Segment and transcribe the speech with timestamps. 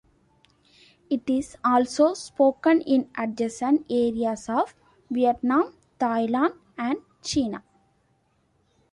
[1.11, 4.73] It is also spoken in adjacent areas of
[5.11, 7.61] Vietnam, Thailand and China.